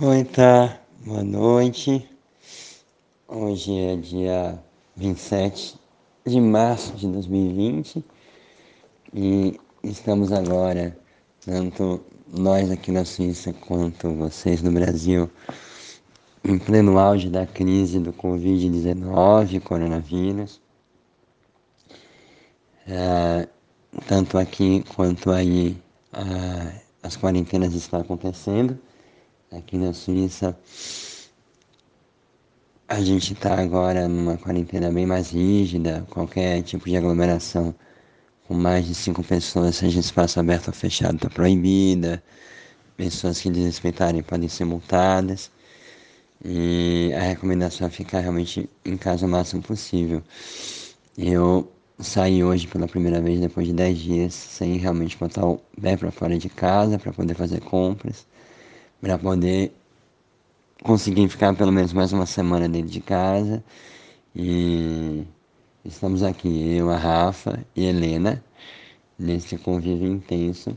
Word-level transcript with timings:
Oi, 0.00 0.22
tá? 0.22 0.78
Boa 1.04 1.24
noite. 1.24 2.08
Hoje 3.26 3.76
é 3.76 3.96
dia 3.96 4.56
27 4.94 5.76
de 6.24 6.40
março 6.40 6.92
de 6.92 7.08
2020 7.08 8.04
e 9.12 9.58
estamos 9.82 10.30
agora, 10.30 10.96
tanto 11.44 12.00
nós 12.28 12.70
aqui 12.70 12.92
na 12.92 13.04
Suíça 13.04 13.52
quanto 13.52 14.14
vocês 14.14 14.62
no 14.62 14.70
Brasil, 14.70 15.28
em 16.44 16.56
pleno 16.60 16.96
auge 16.96 17.28
da 17.28 17.44
crise 17.44 17.98
do 17.98 18.12
Covid-19, 18.12 19.60
coronavírus. 19.62 20.60
É, 22.86 23.48
tanto 24.06 24.38
aqui 24.38 24.84
quanto 24.94 25.32
aí 25.32 25.76
as 27.02 27.16
quarentenas 27.16 27.74
estão 27.74 27.98
acontecendo 27.98 28.78
aqui 29.50 29.76
na 29.78 29.92
Suíça. 29.92 30.56
A 32.86 33.00
gente 33.00 33.34
está 33.34 33.60
agora 33.60 34.08
numa 34.08 34.36
quarentena 34.38 34.90
bem 34.90 35.06
mais 35.06 35.30
rígida, 35.30 36.06
qualquer 36.10 36.62
tipo 36.62 36.88
de 36.88 36.96
aglomeração 36.96 37.74
com 38.46 38.54
mais 38.54 38.86
de 38.86 38.94
cinco 38.94 39.22
pessoas, 39.22 39.76
seja 39.76 40.00
espaço 40.00 40.40
aberto 40.40 40.68
ou 40.68 40.74
fechado, 40.74 41.16
está 41.16 41.28
proibida. 41.28 42.22
Pessoas 42.96 43.40
que 43.40 43.50
desrespeitarem 43.50 44.22
podem 44.22 44.48
ser 44.48 44.64
multadas. 44.64 45.50
E 46.44 47.12
a 47.14 47.20
recomendação 47.22 47.86
é 47.86 47.90
ficar 47.90 48.20
realmente 48.20 48.68
em 48.84 48.96
casa 48.96 49.26
o 49.26 49.28
máximo 49.28 49.62
possível. 49.62 50.22
Eu 51.16 51.70
saí 51.98 52.42
hoje 52.44 52.66
pela 52.68 52.86
primeira 52.88 53.20
vez 53.20 53.40
depois 53.40 53.66
de 53.66 53.72
10 53.74 53.98
dias 53.98 54.34
sem 54.34 54.76
realmente 54.78 55.16
botar 55.18 55.44
o 55.46 55.58
pé 55.80 55.96
para 55.96 56.10
fora 56.10 56.38
de 56.38 56.48
casa 56.48 56.98
para 56.98 57.12
poder 57.12 57.34
fazer 57.34 57.60
compras 57.60 58.26
para 59.00 59.18
poder 59.18 59.72
conseguir 60.82 61.28
ficar 61.28 61.54
pelo 61.54 61.72
menos 61.72 61.92
mais 61.92 62.12
uma 62.12 62.26
semana 62.26 62.68
dentro 62.68 62.90
de 62.90 63.00
casa. 63.00 63.62
E 64.34 65.24
estamos 65.84 66.22
aqui, 66.22 66.76
eu, 66.76 66.90
a 66.90 66.96
Rafa 66.96 67.64
e 67.74 67.86
a 67.86 67.90
Helena, 67.90 68.44
nesse 69.18 69.56
convívio 69.58 70.08
intenso. 70.08 70.76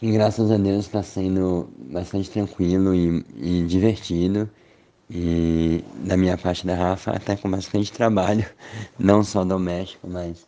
E 0.00 0.12
graças 0.12 0.50
a 0.50 0.56
Deus 0.56 0.86
está 0.86 1.02
sendo 1.02 1.68
bastante 1.90 2.30
tranquilo 2.30 2.94
e, 2.94 3.24
e 3.36 3.66
divertido. 3.66 4.48
E 5.10 5.84
da 6.04 6.16
minha 6.16 6.36
parte 6.36 6.66
da 6.66 6.74
Rafa, 6.74 7.12
até 7.12 7.36
com 7.36 7.50
bastante 7.50 7.90
trabalho, 7.92 8.44
não 8.98 9.24
só 9.24 9.44
doméstico, 9.44 10.06
mas 10.08 10.47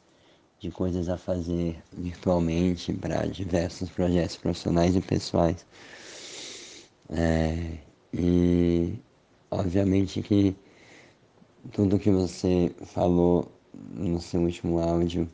de 0.61 0.71
coisas 0.71 1.09
a 1.09 1.17
fazer 1.17 1.83
virtualmente 1.91 2.93
para 2.93 3.27
diversos 3.27 3.89
projetos 3.89 4.37
profissionais 4.37 4.95
e 4.95 5.01
pessoais. 5.01 5.65
É, 7.09 7.79
e 8.13 8.95
obviamente 9.51 10.21
que 10.21 10.55
tudo 11.73 11.99
que 11.99 12.11
você 12.11 12.71
falou 12.85 13.51
no 13.95 14.21
seu 14.21 14.43
último 14.43 14.79
áudio 14.81 15.29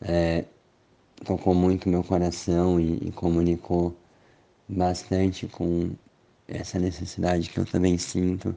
é, 0.00 0.44
tocou 1.24 1.54
muito 1.54 1.88
meu 1.88 2.02
coração 2.02 2.80
e, 2.80 3.08
e 3.08 3.12
comunicou 3.12 3.96
bastante 4.68 5.46
com 5.46 5.92
essa 6.48 6.78
necessidade 6.80 7.50
que 7.50 7.58
eu 7.58 7.64
também 7.64 7.96
sinto 7.98 8.54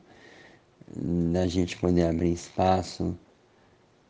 da 1.31 1.45
gente 1.45 1.77
poder 1.77 2.07
abrir 2.07 2.31
espaço 2.33 3.15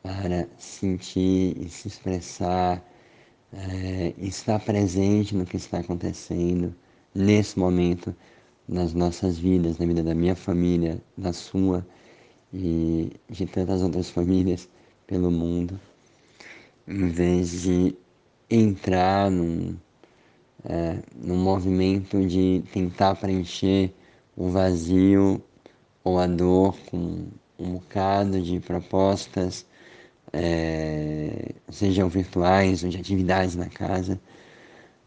para 0.08 0.48
sentir 0.58 1.58
e 1.62 1.68
se 1.68 1.90
expressar, 1.90 2.82
é, 3.52 4.14
estar 4.18 4.58
presente 4.58 5.36
no 5.36 5.46
que 5.46 5.58
está 5.58 5.80
acontecendo 5.80 6.74
nesse 7.14 7.60
momento 7.60 8.16
nas 8.66 8.94
nossas 8.94 9.38
vidas, 9.38 9.78
na 9.78 9.86
vida 9.86 10.02
da 10.02 10.16
minha 10.16 10.36
família, 10.36 11.02
da 11.18 11.34
sua 11.34 11.86
e 12.54 13.12
de 13.30 13.46
tantas 13.48 13.82
outras 13.82 14.10
famílias 14.10 14.70
pelo 15.06 15.30
mundo, 15.30 15.78
em 16.88 17.10
vez 17.10 17.64
de 17.64 17.94
entrar 18.50 19.30
num, 19.30 19.76
é, 20.64 21.00
num 21.16 21.36
movimento 21.36 22.26
de 22.26 22.64
tentar 22.72 23.16
preencher 23.16 23.94
o 24.38 24.48
vazio 24.50 25.44
ou 26.02 26.18
a 26.18 26.28
dor 26.28 26.78
com 26.90 27.28
um 27.60 27.74
bocado 27.74 28.42
de 28.42 28.62
propostas 28.62 29.66
é, 30.34 31.54
sejam 31.70 32.10
virtuais 32.10 32.84
ou 32.84 32.90
de 32.90 32.98
atividades 32.98 33.56
na 33.56 33.68
casa, 33.68 34.20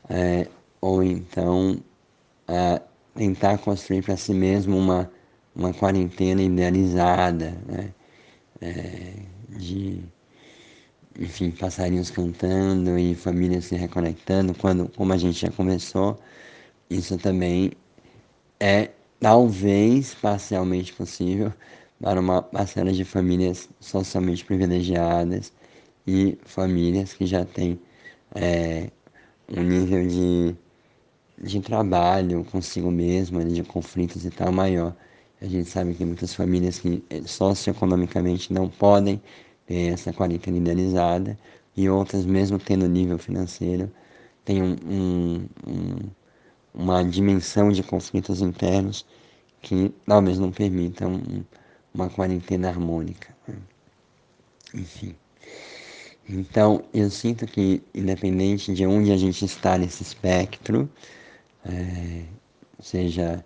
é, 0.09 0.49
ou 0.81 1.03
então 1.03 1.83
é, 2.49 2.81
tentar 3.15 3.59
construir 3.59 4.03
para 4.03 4.17
si 4.17 4.33
mesmo 4.35 4.77
uma, 4.77 5.11
uma 5.55 5.73
quarentena 5.73 6.43
idealizada, 6.43 7.57
né? 7.67 7.93
É, 8.61 9.15
de 9.49 10.03
enfim, 11.19 11.51
passarinhos 11.51 12.11
cantando 12.11 12.99
e 12.99 13.15
famílias 13.15 13.67
se 13.67 13.75
reconectando, 13.77 14.55
quando, 14.55 14.89
como 14.97 15.13
a 15.13 15.17
gente 15.17 15.41
já 15.41 15.51
começou, 15.51 16.19
isso 16.89 17.19
também 17.19 17.73
é 18.61 18.91
talvez 19.21 20.15
parcialmente 20.15 20.93
possível, 20.95 21.53
para 22.01 22.21
uma 22.21 22.43
parcela 22.43 22.93
de 22.93 23.05
famílias 23.05 23.69
socialmente 23.81 24.45
privilegiadas 24.45 25.53
e 26.07 26.39
famílias 26.45 27.13
que 27.13 27.27
já 27.27 27.45
têm 27.45 27.81
é, 28.35 28.91
um 29.49 29.63
nível 29.63 30.07
de, 30.07 30.57
de 31.43 31.61
trabalho 31.61 32.45
consigo 32.45 32.91
mesma, 32.91 33.45
de 33.45 33.63
conflitos 33.65 34.25
e 34.25 34.31
tal 34.31 34.53
maior. 34.53 34.95
A 35.41 35.47
gente 35.47 35.69
sabe 35.69 35.95
que 35.95 36.05
muitas 36.05 36.35
famílias 36.35 36.79
que 36.79 37.03
é, 37.11 37.23
socioeconomicamente 37.23 38.53
não 38.53 38.69
podem 38.69 39.21
ter 39.67 39.93
essa 39.93 40.13
quarentena 40.13 40.59
idealizada 40.59 41.39
e 41.77 41.89
outras, 41.89 42.25
mesmo 42.27 42.59
tendo 42.59 42.89
nível 42.89 43.19
financeiro, 43.19 43.91
têm 44.45 44.63
um, 44.63 44.77
um, 44.87 45.49
um, 45.67 45.97
uma 46.75 47.03
dimensão 47.05 47.71
de 47.71 47.83
conflitos 47.83 48.41
internos 48.43 49.07
que 49.63 49.93
talvez 50.07 50.39
não 50.39 50.51
permitam 50.51 51.21
uma 51.95 52.09
quarentena 52.09 52.69
harmônica. 52.69 53.35
Né? 53.47 53.57
Enfim. 54.75 55.15
Então, 56.29 56.85
eu 56.95 57.11
sinto 57.11 57.47
que, 57.47 57.83
independente 57.95 58.73
de 58.73 58.87
onde 58.87 59.11
a 59.11 59.17
gente 59.17 59.45
está 59.45 59.77
nesse 59.77 60.03
espectro, 60.03 60.89
é, 61.65 62.23
seja 62.81 63.45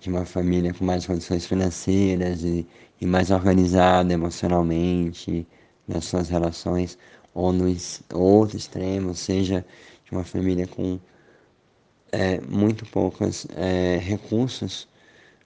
de 0.00 0.08
uma 0.08 0.24
família 0.24 0.72
com 0.72 0.84
mais 0.84 1.06
condições 1.06 1.46
financeiras 1.46 2.42
e, 2.42 2.66
e 3.00 3.06
mais 3.06 3.30
organizada 3.30 4.12
emocionalmente 4.12 5.46
nas 5.86 6.06
suas 6.06 6.28
relações, 6.28 6.98
ou 7.34 7.52
no 7.52 7.66
outro 8.14 8.56
extremo, 8.56 9.14
seja 9.14 9.64
de 10.04 10.12
uma 10.12 10.24
família 10.24 10.66
com 10.66 10.98
é, 12.12 12.40
muito 12.40 12.86
poucos 12.86 13.46
é, 13.56 13.98
recursos 13.98 14.88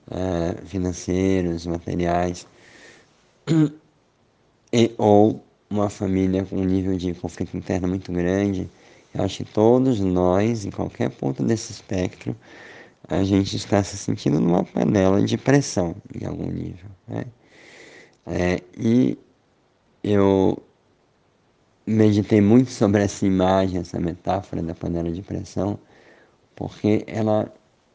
uh, 0.09 0.67
financeiros, 0.67 1.67
materiais, 1.67 2.47
e, 4.73 4.93
ou 4.99 5.43
uma 5.71 5.91
família 5.91 6.45
com 6.45 6.57
um 6.57 6.65
nível 6.65 6.97
de 6.97 7.15
conflito 7.15 7.57
interno 7.57 7.89
muito 7.89 8.11
grande, 8.13 8.69
eu 9.15 9.25
acho 9.25 9.45
que 9.45 9.53
todos 9.53 10.01
nós, 10.01 10.65
em 10.65 10.71
qualquer 10.71 11.11
ponto 11.11 11.43
desse 11.43 11.73
espectro, 11.73 12.37
a 13.09 13.23
gente 13.25 13.57
está 13.57 13.83
se 13.83 13.97
sentindo 13.97 14.41
numa 14.41 14.65
panela 14.65 15.23
de 15.23 15.37
pressão 15.39 15.97
em 16.15 16.27
algum 16.27 16.51
nível. 16.51 16.91
Né? 17.07 17.25
É, 18.27 18.63
e 18.79 19.19
eu 20.03 20.63
meditei 21.87 22.41
muito 22.41 22.71
sobre 22.71 23.03
essa 23.03 23.25
imagem, 23.27 23.81
essa 23.81 23.99
metáfora 23.99 24.63
da 24.63 24.75
panela 24.75 25.11
de 25.11 25.23
pressão, 25.23 25.79
porque 26.55 27.05
ela, 27.07 27.53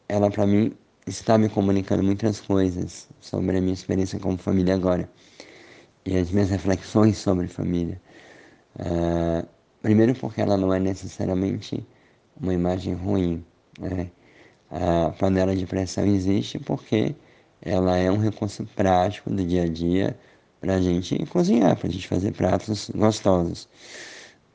ela 0.08 0.30
para 0.30 0.46
mim 0.46 0.72
está 1.06 1.36
me 1.36 1.48
comunicando 1.48 2.02
muitas 2.02 2.40
coisas 2.40 3.08
sobre 3.20 3.58
a 3.58 3.60
minha 3.60 3.74
experiência 3.74 4.18
como 4.18 4.38
família 4.38 4.74
agora 4.74 5.08
e 6.06 6.16
as 6.16 6.30
minhas 6.30 6.50
reflexões 6.50 7.18
sobre 7.18 7.46
família. 7.48 8.00
Uh, 8.76 9.46
primeiro, 9.82 10.14
porque 10.14 10.40
ela 10.40 10.56
não 10.56 10.72
é 10.72 10.78
necessariamente 10.78 11.86
uma 12.40 12.52
imagem 12.54 12.94
ruim. 12.94 13.44
Né? 13.78 14.10
A 14.70 15.10
panela 15.18 15.54
de 15.54 15.66
pressão 15.66 16.04
existe 16.06 16.58
porque 16.58 17.14
ela 17.62 17.96
é 17.96 18.10
um 18.10 18.18
recurso 18.18 18.64
prático 18.74 19.30
do 19.30 19.44
dia 19.44 19.64
a 19.64 19.68
dia 19.68 20.18
para 20.60 20.76
a 20.76 20.80
gente 20.80 21.24
cozinhar, 21.26 21.76
para 21.76 21.88
a 21.88 21.90
gente 21.90 22.08
fazer 22.08 22.32
pratos 22.32 22.90
gostosos. 22.94 23.68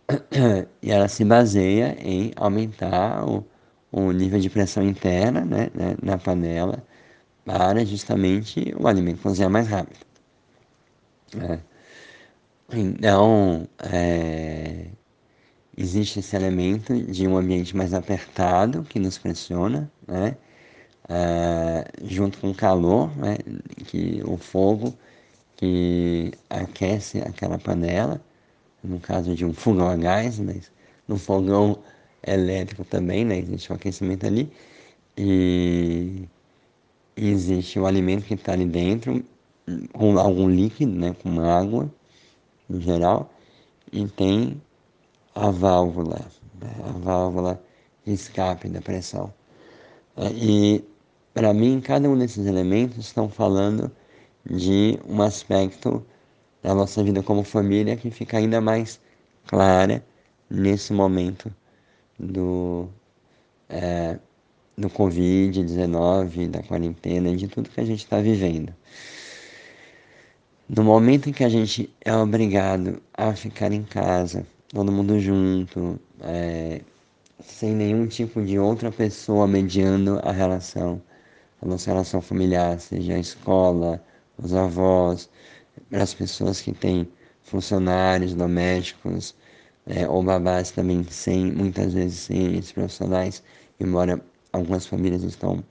E 0.81 0.92
ela 0.92 1.07
se 1.07 1.24
baseia 1.24 1.96
em 2.00 2.31
aumentar 2.36 3.24
o, 3.30 3.46
o 3.91 4.12
nível 4.12 4.39
de 4.39 4.50
pressão 4.50 4.83
interna 4.83 5.45
né, 5.45 5.69
né, 5.74 5.95
na 6.01 6.18
panela 6.18 6.83
para 7.45 7.86
justamente 7.86 8.74
o 8.80 8.88
alimento 8.88 9.21
cozinhar 9.21 9.50
mais 9.50 9.68
rápido. 9.68 10.06
É. 11.36 11.59
Então, 12.71 13.68
é, 13.80 14.88
existe 15.77 16.19
esse 16.19 16.36
elemento 16.36 16.94
de 17.03 17.27
um 17.27 17.38
ambiente 17.38 17.75
mais 17.75 17.94
apertado 17.94 18.83
que 18.83 19.00
nos 19.00 19.18
pressiona, 19.18 19.91
né? 20.07 20.38
ah, 21.09 21.86
junto 22.03 22.39
com 22.39 22.51
o 22.51 22.56
calor, 22.56 23.15
né, 23.18 23.38
que 23.88 24.21
o 24.25 24.38
fogo 24.38 24.94
que 25.57 26.31
aquece 26.50 27.19
aquela 27.21 27.57
panela, 27.59 28.21
no 28.83 29.00
caso 29.00 29.36
de 29.36 29.45
um 29.45 29.53
fogão 29.53 29.89
a 29.89 29.95
gás, 29.97 30.39
mas 30.39 30.71
no 31.07 31.18
fogão 31.18 31.80
elétrico 32.25 32.83
também, 32.86 33.25
né, 33.25 33.39
existe 33.39 33.71
o 33.71 33.75
aquecimento 33.75 34.25
ali, 34.25 34.51
e 35.18 36.27
existe 37.16 37.80
o 37.80 37.86
alimento 37.86 38.25
que 38.25 38.33
está 38.33 38.54
ali 38.54 38.66
dentro, 38.66 39.24
com 39.94 40.18
algum 40.18 40.50
líquido, 40.50 40.94
né, 40.94 41.16
com 41.21 41.42
água, 41.42 41.92
em 42.69 42.81
geral, 42.81 43.31
e 43.92 44.07
tem 44.07 44.62
a 45.36 45.50
válvula, 45.51 46.19
né, 46.62 46.71
a 46.86 46.92
válvula 47.00 47.62
de 48.06 48.13
escape 48.13 48.69
da 48.69 48.81
pressão. 48.81 49.33
É, 50.18 50.31
e 50.33 50.83
para 51.33 51.54
mim, 51.54 51.81
cada 51.81 52.10
um 52.10 52.18
desses 52.18 52.45
elementos 52.45 52.98
estão 52.98 53.30
falando 53.30 53.92
de 54.45 55.00
um 55.07 55.22
aspecto 55.22 56.06
da 56.63 56.74
nossa 56.75 57.04
vida 57.04 57.24
como 57.24 57.44
família 57.44 57.95
que 57.95 58.12
fica 58.12 58.38
ainda 58.38 58.60
mais 58.62 59.00
clara 59.48 60.04
nesse 60.50 60.94
momento 60.94 61.54
do, 62.19 62.89
é, 63.69 64.19
do 64.77 64.89
Covid-19, 64.89 66.50
da 66.50 66.62
quarentena, 66.62 67.36
de 67.36 67.48
tudo 67.48 67.69
que 67.69 67.80
a 67.80 67.86
gente 67.86 68.04
está 68.04 68.19
vivendo. 68.19 68.74
No 70.68 70.83
momento 70.83 71.30
em 71.30 71.33
que 71.33 71.44
a 71.44 71.50
gente 71.50 71.89
é 72.01 72.13
obrigado 72.13 73.01
a 73.13 73.33
ficar 73.33 73.71
em 73.71 73.83
casa, 73.83 74.45
todo 74.68 74.92
mundo 74.92 75.19
junto, 75.19 76.00
é, 76.21 76.81
sem 77.44 77.74
nenhum 77.74 78.06
tipo 78.07 78.42
de 78.44 78.60
outra 78.60 78.92
pessoa 78.92 79.48
mediando 79.48 80.19
a 80.24 80.31
relação, 80.31 81.01
a 81.62 81.65
nossa 81.65 81.89
relação 81.89 82.22
familiar, 82.22 82.80
seja 82.80 83.15
a 83.15 83.19
escola, 83.19 84.04
os 84.38 84.54
avós, 84.54 85.30
as 85.92 86.13
pessoas 86.13 86.62
que 86.62 86.72
têm 86.72 87.07
funcionários 87.44 88.33
domésticos 88.36 89.33
é, 89.89 90.07
ou 90.07 90.24
babás 90.24 90.71
também 90.71 91.03
sem, 91.09 91.51
muitas 91.51 91.94
vezes 91.94 92.19
sem 92.19 92.57
esses 92.57 92.71
profissionais, 92.71 93.44
embora 93.80 94.21
algumas 94.53 94.86
famílias 94.88 95.24
estão 95.24 95.63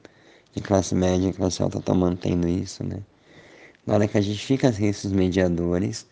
de 0.54 0.62
classe 0.62 0.94
média 0.94 1.28
e 1.28 1.32
classe 1.32 1.62
alta 1.62 1.78
estão 1.78 1.94
mantendo 1.94 2.48
isso, 2.48 2.84
né? 2.84 3.00
Na 3.86 3.94
hora 3.94 4.08
que 4.08 4.18
a 4.18 4.20
gente 4.20 4.44
fica 4.44 4.72
sem 4.72 4.88
esses 4.88 5.12
mediadores 5.12 6.06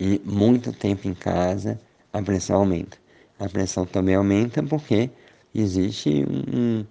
e 0.00 0.20
muito 0.24 0.72
tempo 0.72 1.08
em 1.08 1.14
casa, 1.14 1.78
a 2.12 2.22
pressão 2.22 2.56
aumenta. 2.56 2.98
A 3.38 3.48
pressão 3.48 3.84
também 3.86 4.14
aumenta 4.14 4.62
porque 4.62 5.10
existe 5.54 6.24
um, 6.28 6.84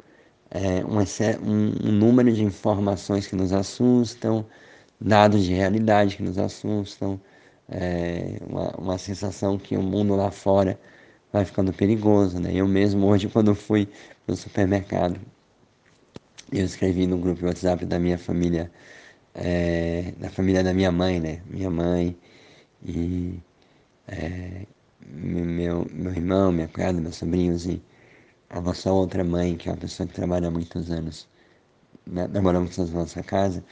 é, 0.52 0.84
um, 0.86 1.00
um, 1.00 1.90
um 1.90 1.92
número 1.92 2.32
de 2.34 2.44
informações 2.44 3.28
que 3.28 3.36
nos 3.36 3.54
assustam, 3.54 4.46
dados 5.00 5.44
de 5.44 5.54
realidade 5.54 6.18
que 6.18 6.24
nos 6.24 6.38
assustam, 6.38 7.20
é, 7.70 8.40
uma, 8.48 8.70
uma 8.78 8.98
sensação 8.98 9.58
que 9.58 9.76
o 9.78 9.82
mundo 9.84 10.16
lá 10.16 10.32
fora 10.32 10.80
vai 11.32 11.46
ficando 11.46 11.74
perigoso, 11.74 12.40
né? 12.40 12.52
Eu 12.54 12.68
mesmo 12.68 13.08
hoje 13.08 13.28
quando 13.30 13.56
fui 13.56 13.88
no 14.28 14.36
supermercado, 14.36 15.20
eu 16.52 16.66
escrevi 16.66 17.08
no 17.08 17.18
grupo 17.18 17.46
WhatsApp 17.46 17.86
da 17.86 18.00
minha 18.00 18.18
família, 18.18 18.72
é, 19.34 20.14
da 20.18 20.30
família 20.30 20.64
da 20.64 20.74
minha 20.74 20.92
mãe, 20.92 21.20
né? 21.20 21.42
Minha 21.48 21.70
mãe 21.70 22.18
e 22.86 23.40
é, 24.08 24.66
meu, 25.08 25.88
meu 25.92 26.12
irmão, 26.14 26.52
minha 26.52 26.68
cunhada, 26.68 27.00
meus 27.02 27.16
sobrinhos 27.18 27.66
e 27.68 27.82
a 28.50 28.62
nossa 28.62 28.92
outra 28.92 29.24
mãe, 29.24 29.58
que 29.58 29.70
é 29.70 29.72
uma 29.74 29.78
pessoa 29.80 30.08
que 30.08 30.14
trabalha 30.16 30.48
há 30.50 30.52
muitos 30.52 30.92
anos, 30.92 31.28
né, 32.08 32.28
namoramos 32.28 32.78
na 32.78 32.86
nossa 32.88 33.24
casa, 33.24 33.64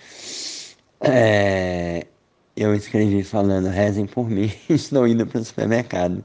é, 1.02 2.08
eu 2.56 2.74
escrevi 2.76 3.24
falando, 3.24 3.68
rezem 3.68 4.06
por 4.06 4.30
mim, 4.30 4.52
estou 4.70 5.08
indo 5.08 5.26
para 5.26 5.42
o 5.42 5.46
supermercado. 5.46 6.24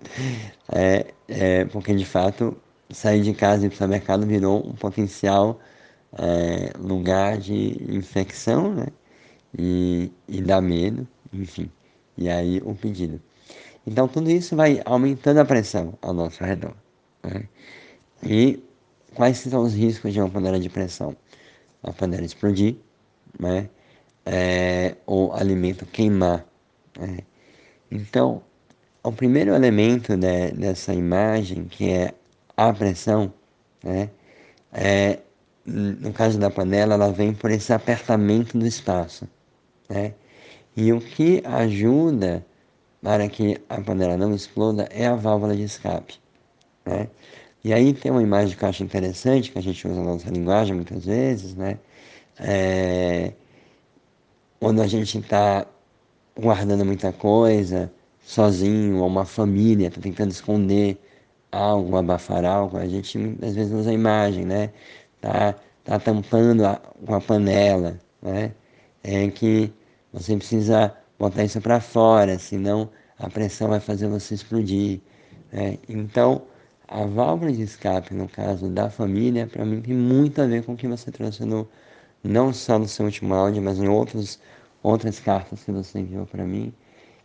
É, 0.73 1.07
é, 1.29 1.65
porque 1.67 1.95
de 1.95 2.05
fato, 2.05 2.57
sair 2.91 3.23
de 3.23 3.33
casa 3.35 3.65
e 3.65 3.67
ir 3.67 3.71
para 3.71 3.75
o 3.75 3.79
supermercado 3.79 4.27
virou 4.27 4.67
um 4.67 4.75
potencial 4.75 5.61
é, 6.19 6.73
lugar 6.79 7.39
de 7.39 7.77
infecção, 7.95 8.75
né? 8.75 8.87
E, 9.59 10.13
e 10.29 10.43
dá 10.43 10.61
medo, 10.61 11.09
enfim. 11.33 11.71
E 12.17 12.29
aí 12.29 12.61
o 12.65 12.75
pedido. 12.75 13.21
Então 13.87 14.07
tudo 14.09 14.31
isso 14.31 14.55
vai 14.57 14.83
aumentando 14.85 15.41
a 15.41 15.45
pressão 15.45 15.97
ao 16.03 16.13
nosso 16.13 16.45
redor. 16.45 16.75
Né? 17.23 17.49
E 18.23 18.63
quais 19.15 19.39
são 19.39 19.63
os 19.63 19.75
riscos 19.75 20.13
de 20.13 20.21
uma 20.21 20.29
panela 20.29 20.61
de 20.61 20.69
pressão? 20.69 21.17
A 21.83 21.93
panela 21.93 22.25
explodir, 22.25 22.77
né? 23.39 23.71
É, 24.31 24.95
o 25.07 25.33
alimento 25.33 25.87
queimar. 25.87 26.45
Né? 26.99 27.21
Então, 27.91 28.43
o 29.03 29.11
primeiro 29.11 29.55
elemento 29.55 30.17
de, 30.17 30.51
dessa 30.53 30.93
imagem, 30.93 31.65
que 31.65 31.91
é 31.91 32.13
a 32.57 32.73
pressão, 32.73 33.33
né? 33.83 34.11
é, 34.73 35.21
no 35.65 36.13
caso 36.13 36.39
da 36.39 36.51
panela, 36.51 36.95
ela 36.95 37.11
vem 37.11 37.33
por 37.33 37.51
esse 37.51 37.73
apertamento 37.73 38.59
do 38.59 38.67
espaço. 38.67 39.27
Né? 39.89 40.15
E 40.77 40.93
o 40.93 41.01
que 41.01 41.43
ajuda 41.47 42.45
para 43.03 43.29
que 43.29 43.59
a 43.69 43.81
panela 43.81 44.17
não 44.17 44.35
exploda 44.35 44.89
é 44.91 45.07
a 45.07 45.15
válvula 45.15 45.57
de 45.57 45.63
escape. 45.63 46.21
Né? 46.85 47.09
E 47.65 47.73
aí 47.73 47.93
tem 47.93 48.11
uma 48.11 48.23
imagem 48.23 48.57
que 48.57 48.65
eu 48.65 48.69
acho 48.69 48.83
interessante, 48.85 49.51
que 49.51 49.59
a 49.59 49.63
gente 49.63 49.87
usa 49.87 49.97
na 49.97 50.13
nossa 50.13 50.31
linguagem 50.31 50.75
muitas 50.75 51.05
vezes, 51.05 51.55
né? 51.55 51.79
É, 52.39 53.33
quando 54.61 54.81
a 54.83 54.87
gente 54.87 55.19
está 55.19 55.67
guardando 56.39 56.85
muita 56.85 57.13
coisa, 57.13 57.93
sozinho, 58.21 58.99
ou 58.99 59.07
uma 59.07 59.25
família 59.25 59.89
está 59.89 60.01
tentando 60.01 60.31
esconder 60.31 60.99
algo, 61.53 61.97
abafar 61.97 62.45
algo, 62.45 62.77
a 62.77 62.87
gente 62.87 63.19
às 63.43 63.55
vezes 63.55 63.73
usa 63.73 63.91
a 63.91 63.93
imagem, 63.93 64.45
né? 64.45 64.71
Tá, 65.21 65.55
tá 65.85 65.99
tampando 65.99 66.65
a, 66.67 66.77
com 67.07 67.15
a 67.15 67.21
panela, 67.21 67.99
né? 68.23 68.53
É 69.03 69.29
que 69.31 69.73
você 70.13 70.37
precisa 70.37 70.95
botar 71.19 71.45
isso 71.45 71.61
para 71.61 71.81
fora, 71.81 72.39
senão 72.39 72.91
a 73.19 73.29
pressão 73.29 73.69
vai 73.69 73.81
fazer 73.81 74.09
você 74.09 74.35
explodir. 74.35 75.01
Né? 75.53 75.79
Então, 75.89 76.43
a 76.87 77.05
válvula 77.05 77.53
de 77.53 77.63
escape, 77.63 78.15
no 78.15 78.29
caso 78.29 78.69
da 78.69 78.91
família, 78.91 79.47
para 79.47 79.65
mim 79.65 79.81
tem 79.83 79.95
muito 79.95 80.41
a 80.41 80.47
ver 80.47 80.65
com 80.65 80.73
o 80.75 80.77
que 80.77 80.87
você 80.89 81.11
trouxe 81.11 81.45
no, 81.45 81.69
não 82.23 82.53
só 82.53 82.79
no 82.79 82.89
seu 82.89 83.07
último 83.07 83.35
áudio, 83.35 83.63
mas 83.63 83.79
em 83.79 83.89
outros, 83.89 84.41
outras 84.89 85.21
cartas 85.21 85.63
que 85.65 85.73
você 85.73 86.01
enviou 86.01 86.27
para 86.27 86.45
mim, 86.45 86.73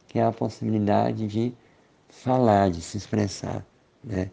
que 0.07 0.19
é 0.19 0.23
a 0.23 0.31
possibilidade 0.31 1.27
de 1.27 1.53
falar, 2.09 2.69
de 2.69 2.81
se 2.81 2.97
expressar. 2.97 3.65
Né? 4.03 4.29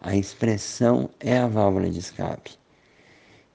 A 0.00 0.16
expressão 0.16 1.10
é 1.20 1.38
a 1.38 1.46
válvula 1.46 1.90
de 1.90 1.98
escape. 1.98 2.58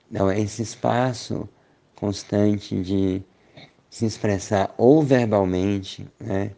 Então, 0.09 0.31
esse 0.31 0.61
espaço 0.61 1.49
constante 1.95 2.81
de 2.81 3.23
se 3.89 4.05
expressar 4.05 4.73
ou 4.77 5.01
verbalmente, 5.01 6.07
né, 6.19 6.51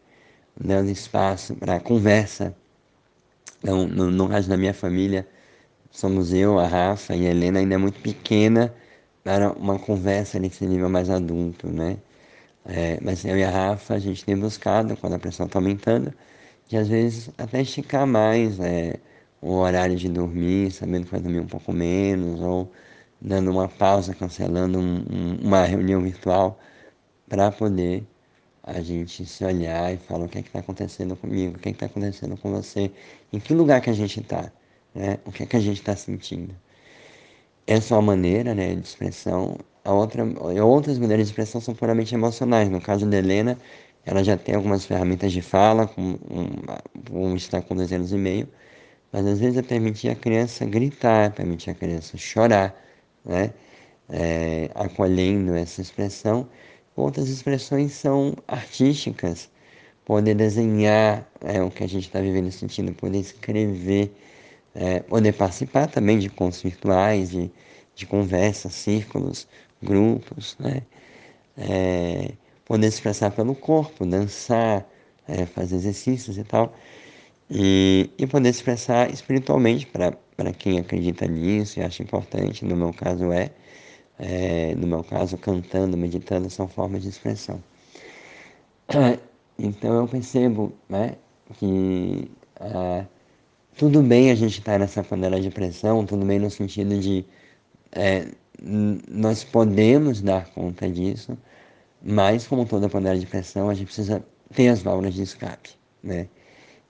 dando 0.59 0.89
espaço 0.89 1.55
para 1.55 1.79
conversa. 1.79 2.55
Então, 3.59 3.87
no, 3.87 4.09
no 4.09 4.27
caso 4.27 4.49
da 4.49 4.57
minha 4.57 4.73
família, 4.73 5.27
somos 5.91 6.33
eu, 6.33 6.59
a 6.59 6.67
Rafa 6.67 7.15
e 7.15 7.27
a 7.27 7.29
Helena 7.29 7.59
ainda 7.59 7.77
muito 7.79 8.01
pequena 8.01 8.73
para 9.23 9.51
uma 9.53 9.79
conversa 9.79 10.39
nesse 10.39 10.65
nível 10.65 10.89
mais 10.89 11.09
adulto, 11.09 11.67
né? 11.67 11.97
É, 12.67 12.99
mas 13.01 13.23
eu 13.25 13.37
e 13.37 13.43
a 13.43 13.49
Rafa, 13.49 13.93
a 13.95 13.99
gente 13.99 14.25
tem 14.25 14.37
buscado, 14.37 14.97
quando 14.97 15.13
a 15.13 15.19
pressão 15.19 15.45
está 15.45 15.57
aumentando, 15.59 16.13
de 16.67 16.77
às 16.77 16.87
vezes 16.89 17.29
até 17.37 17.61
esticar 17.61 18.05
mais 18.05 18.59
é, 18.59 18.99
o 19.41 19.53
horário 19.53 19.95
de 19.95 20.09
dormir, 20.09 20.71
sabendo 20.71 21.05
que 21.05 21.11
vai 21.11 21.21
dormir 21.21 21.39
um 21.39 21.47
pouco 21.47 21.71
menos, 21.73 22.41
ou 22.41 22.71
dando 23.21 23.51
uma 23.51 23.69
pausa, 23.69 24.13
cancelando 24.13 24.79
um, 24.79 24.97
um, 25.09 25.39
uma 25.43 25.63
reunião 25.63 26.01
virtual 26.01 26.59
para 27.29 27.51
poder 27.51 28.05
a 28.63 28.81
gente 28.81 29.25
se 29.25 29.45
olhar 29.45 29.93
e 29.93 29.97
falar 29.97 30.25
o 30.25 30.29
que 30.29 30.37
é 30.39 30.41
está 30.41 30.59
acontecendo 30.59 31.15
comigo, 31.15 31.55
o 31.57 31.59
que 31.59 31.69
é 31.69 31.71
está 31.71 31.85
acontecendo 31.85 32.37
com 32.37 32.51
você, 32.51 32.91
em 33.31 33.39
que 33.39 33.53
lugar 33.53 33.81
que 33.81 33.89
a 33.89 33.93
gente 33.93 34.19
está, 34.19 34.51
né? 34.93 35.19
o 35.25 35.31
que 35.31 35.43
é 35.43 35.45
que 35.45 35.55
a 35.57 35.59
gente 35.59 35.79
está 35.79 35.95
sentindo. 35.95 36.53
Essa 37.65 37.95
é 37.95 37.97
uma 37.97 38.01
maneira 38.03 38.53
né, 38.55 38.75
de 38.75 38.87
expressão. 38.87 39.57
A 39.87 39.93
outra, 39.93 40.23
outras 40.63 40.97
maneiras 40.99 41.27
de 41.27 41.31
expressão 41.31 41.61
são 41.61 41.73
puramente 41.73 42.13
emocionais. 42.13 42.69
No 42.69 42.81
caso 42.81 43.05
da 43.09 43.17
Helena, 43.17 43.57
ela 44.05 44.23
já 44.23 44.37
tem 44.37 44.55
algumas 44.55 44.85
ferramentas 44.85 45.31
de 45.31 45.41
fala, 45.41 45.87
como 45.87 46.19
um, 46.29 47.29
um 47.31 47.35
está 47.35 47.61
com 47.61 47.75
dois 47.75 47.91
anos 47.93 48.11
e 48.11 48.17
meio, 48.17 48.47
mas 49.11 49.25
às 49.25 49.39
vezes 49.39 49.57
é 49.57 49.63
permitir 49.63 50.09
a 50.09 50.15
criança 50.15 50.65
gritar, 50.65 51.31
permitir 51.33 51.71
a 51.71 51.75
criança 51.75 52.17
chorar, 52.17 52.75
né? 53.25 53.53
É, 54.09 54.69
acolhendo 54.75 55.53
essa 55.55 55.81
expressão 55.81 56.47
Outras 56.97 57.29
expressões 57.29 57.93
são 57.93 58.35
artísticas, 58.47 59.49
poder 60.05 60.33
desenhar 60.35 61.29
é, 61.41 61.61
o 61.61 61.69
que 61.71 61.83
a 61.83 61.87
gente 61.87 62.07
está 62.07 62.19
vivendo 62.19 62.51
sentindo, 62.51 62.91
poder 62.93 63.19
escrever, 63.19 64.11
é, 64.75 65.01
poder 65.01 65.33
participar 65.33 65.87
também 65.87 66.19
de 66.19 66.29
contos 66.29 66.61
virtuais, 66.61 67.29
de, 67.31 67.51
de 67.95 68.05
conversa, 68.07 68.69
círculos, 68.69 69.47
grupos, 69.81 70.57
né? 70.59 70.83
É, 71.57 72.33
poder 72.65 72.91
se 72.91 72.97
expressar 72.97 73.31
pelo 73.31 73.55
corpo, 73.55 74.05
dançar, 74.05 74.85
é, 75.27 75.45
fazer 75.45 75.75
exercícios 75.75 76.37
e 76.37 76.43
tal, 76.43 76.73
e, 77.49 78.09
e 78.17 78.27
poder 78.27 78.53
se 78.53 78.59
expressar 78.59 79.11
espiritualmente 79.11 79.87
para 79.87 80.53
quem 80.53 80.79
acredita 80.79 81.27
nisso 81.27 81.79
e 81.79 81.83
acha 81.83 82.03
importante, 82.03 82.65
no 82.65 82.75
meu 82.75 82.93
caso 82.93 83.31
é, 83.31 83.51
é, 84.19 84.75
no 84.75 84.87
meu 84.87 85.03
caso 85.03 85.37
cantando, 85.37 85.97
meditando, 85.97 86.49
são 86.49 86.67
formas 86.67 87.03
de 87.03 87.09
expressão. 87.09 87.61
Então 89.59 89.95
eu 89.95 90.07
percebo 90.07 90.71
né, 90.87 91.15
que 91.55 92.29
ah, 92.59 93.05
tudo 93.77 94.01
bem 94.03 94.31
a 94.31 94.35
gente 94.35 94.59
estar 94.59 94.73
tá 94.73 94.79
nessa 94.79 95.03
panela 95.03 95.39
de 95.41 95.49
pressão, 95.49 96.05
tudo 96.05 96.25
bem 96.25 96.39
no 96.39 96.49
sentido 96.49 96.99
de 96.99 97.25
é, 97.91 98.27
nós 98.61 99.43
podemos 99.43 100.21
dar 100.21 100.47
conta 100.51 100.89
disso, 100.89 101.37
mas 102.01 102.47
como 102.47 102.65
toda 102.65 102.89
panela 102.89 103.17
de 103.17 103.25
pressão, 103.25 103.69
a 103.69 103.73
gente 103.73 103.87
precisa 103.87 104.23
ter 104.53 104.69
as 104.69 104.81
válvulas 104.81 105.13
de 105.13 105.23
escape, 105.23 105.71
né? 106.03 106.27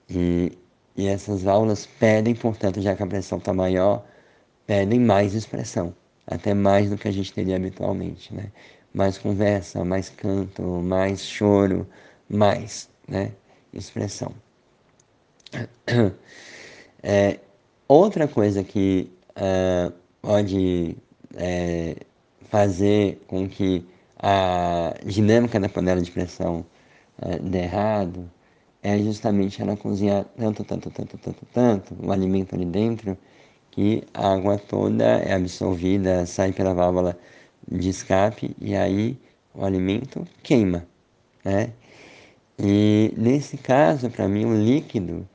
E, 0.09 0.57
e 0.95 1.07
essas 1.07 1.43
válvulas 1.43 1.85
pedem, 1.99 2.35
portanto, 2.35 2.81
já 2.81 2.95
que 2.95 3.03
a 3.03 3.07
pressão 3.07 3.37
está 3.37 3.53
maior, 3.53 4.05
pedem 4.65 4.99
mais 4.99 5.33
expressão, 5.33 5.95
até 6.25 6.53
mais 6.53 6.89
do 6.89 6.97
que 6.97 7.07
a 7.07 7.11
gente 7.11 7.33
teria 7.33 7.55
habitualmente, 7.55 8.33
né? 8.33 8.51
Mais 8.93 9.17
conversa, 9.17 9.83
mais 9.83 10.09
canto, 10.09 10.61
mais 10.63 11.21
choro, 11.21 11.87
mais, 12.29 12.89
né? 13.07 13.31
Expressão. 13.73 14.33
É, 17.03 17.39
outra 17.87 18.27
coisa 18.27 18.63
que 18.63 19.09
uh, 19.37 19.93
pode 20.21 20.97
é, 21.37 21.95
fazer 22.49 23.21
com 23.27 23.47
que 23.47 23.85
a 24.19 24.93
dinâmica 25.05 25.59
da 25.59 25.69
panela 25.69 26.01
de 26.01 26.11
pressão 26.11 26.65
é, 27.21 27.39
dê 27.39 27.59
errado 27.59 28.29
é 28.83 28.97
justamente 28.99 29.61
ela 29.61 29.75
cozinhar 29.77 30.25
tanto, 30.37 30.63
tanto, 30.63 30.89
tanto, 30.91 31.17
tanto, 31.17 31.45
tanto 31.53 31.95
o 32.05 32.11
alimento 32.11 32.55
ali 32.55 32.65
dentro 32.65 33.17
que 33.71 34.03
a 34.13 34.33
água 34.33 34.57
toda 34.57 35.05
é 35.05 35.33
absorvida, 35.33 36.25
sai 36.25 36.51
pela 36.51 36.73
válvula 36.73 37.17
de 37.67 37.89
escape 37.89 38.55
e 38.59 38.75
aí 38.75 39.17
o 39.53 39.63
alimento 39.65 40.25
queima, 40.43 40.87
né? 41.43 41.71
E 42.59 43.13
nesse 43.17 43.57
caso, 43.57 44.09
para 44.09 44.27
mim, 44.27 44.45
o 44.45 44.55
líquido 44.55 45.27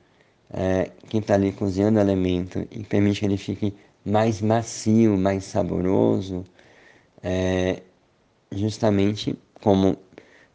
é, 0.53 0.91
que 1.09 1.19
está 1.19 1.35
ali 1.35 1.53
cozinhando 1.53 1.99
o 1.99 2.03
alimento 2.03 2.67
e 2.71 2.83
permite 2.85 3.21
que 3.21 3.27
ele 3.27 3.37
fique 3.37 3.75
mais 4.05 4.41
macio, 4.41 5.17
mais 5.19 5.45
saboroso, 5.45 6.45
é, 7.23 7.83
justamente 8.53 9.39
como 9.63 9.99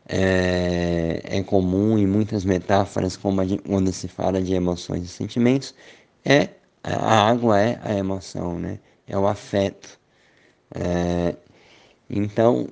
é, 0.07 1.21
é, 1.25 1.43
comum 1.43 1.97
em 1.97 2.07
muitas 2.07 2.45
metáforas, 2.45 3.17
como 3.17 3.41
quando 3.67 3.91
se 3.93 4.07
fala 4.07 4.41
de 4.41 4.53
emoções 4.53 5.03
e 5.03 5.07
sentimentos, 5.07 5.75
é 6.25 6.49
a 6.83 7.29
água 7.29 7.59
é 7.59 7.79
a 7.83 7.93
emoção, 7.95 8.59
né? 8.59 8.79
é 9.07 9.17
o 9.17 9.27
afeto. 9.27 9.99
É, 10.75 11.35
então, 12.09 12.67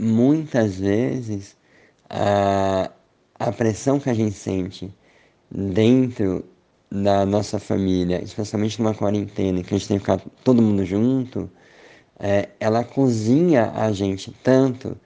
muitas 0.00 0.78
vezes, 0.78 1.56
a, 2.10 2.90
a 3.38 3.52
pressão 3.52 4.00
que 4.00 4.10
a 4.10 4.14
gente 4.14 4.34
sente 4.36 4.92
dentro 5.50 6.44
da 6.90 7.26
nossa 7.26 7.58
família, 7.58 8.22
especialmente 8.22 8.80
numa 8.80 8.94
quarentena, 8.94 9.62
que 9.62 9.74
a 9.74 9.78
gente 9.78 9.88
tem 9.88 9.98
que 9.98 10.04
ficar 10.04 10.20
todo 10.44 10.62
mundo 10.62 10.84
junto, 10.84 11.50
é, 12.18 12.48
ela 12.60 12.84
cozinha 12.84 13.72
a 13.74 13.92
gente 13.92 14.32
tanto 14.42 14.96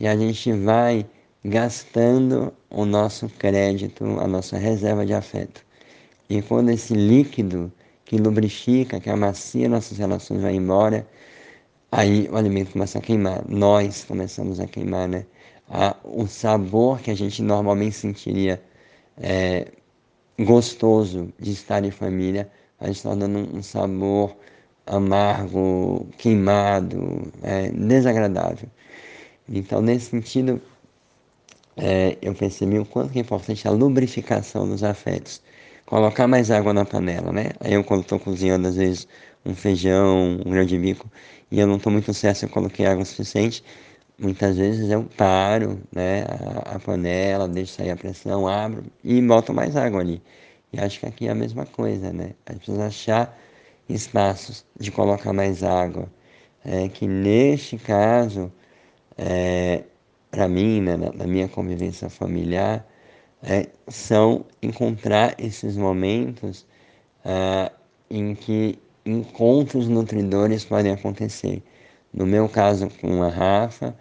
e 0.00 0.06
a 0.06 0.16
gente 0.16 0.52
vai 0.52 1.06
gastando 1.44 2.52
o 2.70 2.84
nosso 2.84 3.28
crédito, 3.28 4.04
a 4.20 4.26
nossa 4.26 4.56
reserva 4.58 5.06
de 5.06 5.14
afeto. 5.14 5.64
E 6.28 6.42
quando 6.42 6.70
esse 6.70 6.94
líquido 6.94 7.72
que 8.04 8.16
lubrifica, 8.16 9.00
que 9.00 9.10
amacia 9.10 9.68
nossas 9.68 9.98
relações 9.98 10.42
vai 10.42 10.54
embora, 10.54 11.06
aí 11.92 12.28
o 12.30 12.36
alimento 12.36 12.72
começa 12.72 12.98
a 12.98 13.02
queimar. 13.02 13.44
Nós 13.48 14.04
começamos 14.04 14.60
a 14.60 14.66
queimar, 14.66 15.08
né? 15.08 15.26
A, 15.68 15.96
o 16.04 16.26
sabor 16.26 17.00
que 17.00 17.10
a 17.10 17.14
gente 17.14 17.42
normalmente 17.42 17.96
sentiria 17.96 18.62
é, 19.18 19.68
gostoso 20.38 21.32
de 21.38 21.52
estar 21.52 21.84
em 21.84 21.90
família, 21.90 22.50
vai 22.80 22.94
se 22.94 23.02
tornando 23.02 23.38
um 23.56 23.62
sabor 23.62 24.36
amargo, 24.86 26.06
queimado, 26.18 27.32
é, 27.42 27.70
desagradável. 27.70 28.68
Então, 29.48 29.80
nesse 29.82 30.10
sentido, 30.10 30.60
é, 31.76 32.16
eu 32.20 32.34
percebi 32.34 32.78
o 32.78 32.84
quanto 32.84 33.16
é 33.16 33.20
importante 33.20 33.66
a 33.68 33.70
lubrificação 33.70 34.68
dos 34.68 34.82
afetos. 34.82 35.40
Colocar 35.86 36.26
mais 36.26 36.50
água 36.50 36.72
na 36.74 36.84
panela, 36.84 37.32
né? 37.32 37.50
Aí 37.60 37.72
eu, 37.74 37.84
quando 37.84 38.02
estou 38.02 38.18
cozinhando, 38.18 38.68
às 38.68 38.76
vezes, 38.76 39.08
um 39.44 39.54
feijão, 39.54 40.38
um 40.44 40.50
grão 40.50 40.64
de 40.64 40.76
bico, 40.78 41.10
e 41.50 41.58
eu 41.60 41.66
não 41.66 41.76
estou 41.76 41.92
muito 41.92 42.12
certo 42.12 42.38
se 42.38 42.44
eu 42.46 42.50
coloquei 42.50 42.84
água 42.86 43.04
suficiente, 43.04 43.64
muitas 44.18 44.56
vezes 44.56 44.90
eu 44.90 45.04
paro 45.16 45.80
né, 45.92 46.24
a, 46.24 46.76
a, 46.76 46.80
panela, 46.80 47.48
deixo 47.48 47.74
sair 47.74 47.90
a 47.90 47.96
pressão, 47.96 48.48
abro 48.48 48.84
e 49.04 49.20
boto 49.22 49.54
mais 49.54 49.76
água 49.76 50.00
ali. 50.00 50.22
E 50.72 50.80
acho 50.80 51.00
que 51.00 51.06
aqui 51.06 51.28
é 51.28 51.30
a 51.30 51.34
mesma 51.34 51.64
coisa, 51.64 52.12
né? 52.12 52.34
A 52.44 52.52
gente 52.52 52.64
precisa 52.64 52.86
achar 52.86 53.38
espaços 53.88 54.66
de 54.78 54.90
colocar 54.90 55.32
mais 55.32 55.62
água. 55.62 56.08
É, 56.64 56.88
que 56.88 57.06
neste 57.06 57.78
caso, 57.78 58.52
é, 59.16 59.84
para 60.30 60.48
mim, 60.48 60.80
né, 60.82 60.96
na, 60.96 61.12
na, 61.12 61.26
minha 61.26 61.48
convivência 61.48 62.10
familiar, 62.10 62.86
é, 63.42 63.68
são 63.88 64.44
encontrar 64.60 65.34
esses 65.38 65.76
momentos 65.76 66.66
é, 67.24 67.72
em 68.10 68.34
que 68.34 68.78
encontros 69.06 69.88
nutridores 69.88 70.64
podem 70.64 70.92
acontecer. 70.92 71.62
No 72.12 72.26
meu 72.26 72.48
caso 72.48 72.88
com 73.00 73.22
a 73.22 73.28
Rafa, 73.28 73.96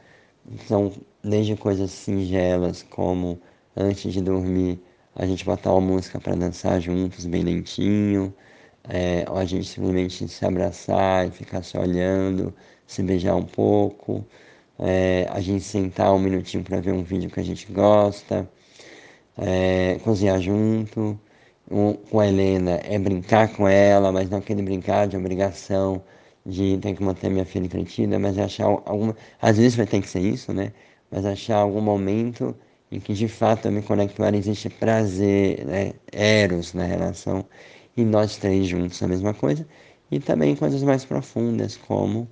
são 0.68 0.92
desde 1.24 1.56
coisas 1.56 1.92
singelas 1.92 2.84
como 2.84 3.40
antes 3.76 4.14
de 4.14 4.22
dormir 4.22 4.80
a 5.16 5.26
gente 5.26 5.44
botar 5.46 5.72
uma 5.74 5.82
música 5.82 6.20
para 6.20 6.36
dançar 6.36 6.80
juntos 6.80 7.26
bem 7.26 7.44
lentinho, 7.44 8.34
é, 8.88 9.26
ou 9.30 9.38
a 9.38 9.46
gente 9.46 9.68
simplesmente 9.68 10.28
se 10.28 10.46
abraçar 10.46 11.28
e 11.28 11.32
ficar 11.32 11.64
se 11.64 11.78
olhando, 11.78 12.54
se 12.86 13.04
beijar 13.04 13.36
um 13.36 13.44
pouco, 13.44 14.26
é, 14.80 15.28
a 15.32 15.42
gente 15.42 15.64
sentar 15.64 16.14
um 16.14 16.20
minutinho 16.20 16.64
para 16.64 16.80
ver 16.80 16.94
um 16.94 17.04
vídeo 17.04 17.30
que 17.30 17.40
a 17.40 17.44
gente 17.44 17.72
gosta, 17.72 18.50
é, 19.38 20.00
cozinhar 20.04 20.40
junto. 20.42 21.20
Um, 21.70 21.94
com 21.94 22.20
a 22.22 22.28
Helena 22.28 22.80
é 22.84 22.98
brincar 22.98 23.54
com 23.54 23.68
ela, 23.68 24.12
mas 24.12 24.30
não 24.30 24.38
aquele 24.38 24.62
brincar 24.62 25.06
de 25.08 25.18
obrigação, 25.18 26.02
de 26.48 26.78
ter 26.80 26.96
que 26.96 27.04
manter 27.04 27.30
minha 27.30 27.46
filha 27.46 27.66
entretida, 27.66 28.18
mas 28.20 28.38
achar 28.40 28.66
alguma. 28.66 29.16
Às 29.42 29.58
vezes 29.58 29.76
vai 29.76 29.86
ter 29.86 30.02
que 30.02 30.10
ser 30.10 30.22
isso, 30.22 30.54
né? 30.54 30.72
Mas 31.12 31.26
achar 31.26 31.58
algum 31.58 31.82
momento 31.82 32.56
em 32.92 33.00
que 33.00 33.14
de 33.14 33.28
fato 33.28 33.68
eu 33.68 33.72
me 33.72 33.82
conecto 33.82 34.24
ela, 34.24 34.38
existe 34.38 34.70
prazer, 34.70 35.66
né? 35.66 35.94
eros 36.12 36.74
na 36.74 36.86
relação, 36.86 37.46
e 37.98 38.04
nós 38.06 38.38
três 38.38 38.68
juntos 38.68 39.02
a 39.04 39.08
mesma 39.08 39.34
coisa, 39.34 39.68
e 40.12 40.20
também 40.20 40.56
coisas 40.56 40.82
mais 40.84 41.04
profundas, 41.06 41.78
como 41.78 42.28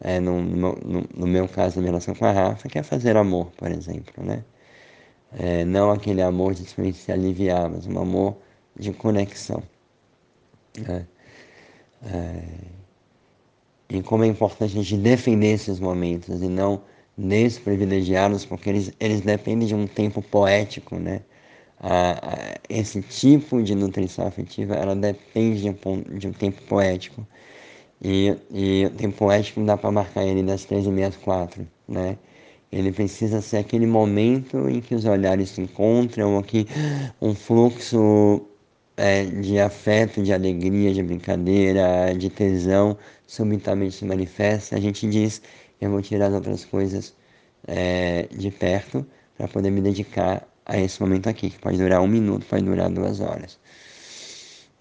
é, 0.00 0.18
no, 0.20 0.42
no, 0.42 0.74
no, 1.14 1.26
meu 1.26 1.48
caso, 1.48 1.76
na 1.76 1.82
minha 1.82 1.92
relação 1.92 2.14
com 2.14 2.24
a 2.24 2.32
Rafa, 2.32 2.68
que 2.68 2.78
é 2.78 2.82
fazer 2.82 3.16
amor, 3.16 3.50
por 3.56 3.70
exemplo, 3.70 4.24
né? 4.24 4.44
É, 5.32 5.64
não 5.64 5.90
aquele 5.90 6.22
amor 6.22 6.54
de 6.54 6.64
se 6.94 7.12
aliviar, 7.12 7.68
mas 7.70 7.86
um 7.86 7.98
amor 8.00 8.36
de 8.76 8.92
conexão. 8.92 9.62
Né? 10.78 11.06
É, 12.02 12.42
e 13.90 14.02
como 14.02 14.24
é 14.24 14.26
importante 14.28 14.78
a 14.78 14.82
gente 14.82 14.96
defender 14.96 15.54
esses 15.54 15.80
momentos 15.80 16.40
e 16.40 16.48
não 16.48 16.82
desprivilegiá-los, 17.18 18.44
porque 18.44 18.70
eles, 18.70 18.92
eles 19.00 19.20
dependem 19.20 19.66
de 19.66 19.74
um 19.74 19.86
tempo 19.86 20.22
poético, 20.22 20.96
né? 20.96 21.22
A, 21.82 22.58
esse 22.68 23.02
tipo 23.02 23.62
de 23.62 23.74
nutrição 23.74 24.26
afetiva, 24.26 24.74
ela 24.74 24.94
depende 24.94 25.62
de 25.62 25.70
um, 25.70 26.18
de 26.18 26.28
um 26.28 26.32
tempo 26.32 26.62
poético. 26.62 27.26
E, 28.02 28.36
e 28.50 28.86
o 28.86 28.90
tempo 28.90 29.16
poético 29.18 29.60
não 29.60 29.66
dá 29.66 29.76
para 29.76 29.90
marcar 29.90 30.24
ele 30.24 30.42
das 30.42 30.64
três 30.64 30.86
e 30.86 30.90
meia 30.90 31.08
às 31.08 31.16
quatro, 31.16 31.66
né? 31.88 32.16
Ele 32.72 32.92
precisa 32.92 33.40
ser 33.42 33.58
aquele 33.58 33.86
momento 33.86 34.68
em 34.68 34.80
que 34.80 34.94
os 34.94 35.04
olhares 35.04 35.50
se 35.50 35.60
encontram, 35.60 36.38
aqui 36.38 36.66
um 37.20 37.34
fluxo 37.34 38.46
é, 39.00 39.24
de 39.24 39.58
afeto, 39.58 40.22
de 40.22 40.30
alegria, 40.30 40.92
de 40.92 41.02
brincadeira, 41.02 42.14
de 42.14 42.28
tesão, 42.28 42.98
subitamente 43.26 43.94
se 43.94 44.04
manifesta, 44.04 44.76
a 44.76 44.80
gente 44.80 45.08
diz, 45.08 45.40
eu 45.80 45.90
vou 45.90 46.02
tirar 46.02 46.26
as 46.26 46.34
outras 46.34 46.66
coisas 46.66 47.14
é, 47.66 48.28
de 48.30 48.50
perto 48.50 49.06
para 49.38 49.48
poder 49.48 49.70
me 49.70 49.80
dedicar 49.80 50.46
a 50.66 50.78
esse 50.78 51.00
momento 51.00 51.28
aqui, 51.30 51.48
que 51.48 51.58
pode 51.58 51.78
durar 51.78 52.02
um 52.02 52.06
minuto, 52.06 52.44
pode 52.44 52.62
durar 52.62 52.90
duas 52.90 53.20
horas. 53.20 53.58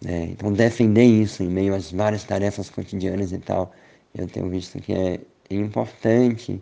É, 0.06 0.24
então 0.24 0.52
defender 0.52 1.06
isso 1.06 1.42
em 1.42 1.48
meio 1.48 1.74
às 1.74 1.90
várias 1.92 2.26
tarefas 2.26 2.70
cotidianas 2.70 3.32
e 3.32 3.38
tal, 3.38 3.72
eu 4.14 4.28
tenho 4.28 4.50
visto 4.50 4.82
que 4.82 4.94
é 4.94 5.20
importante. 5.50 6.62